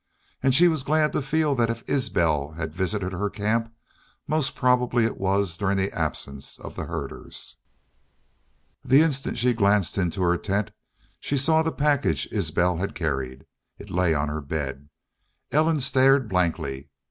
[0.41, 3.71] And she was glad to feel that if Isbel had visited her camp,
[4.27, 7.57] most probably it was during the absence of the herders.
[8.83, 10.71] The instant she glanced into her tent
[11.19, 13.45] she saw the package Isbel had carried.
[13.77, 14.89] It lay on her bed.
[15.51, 16.89] Ellen stared blankly.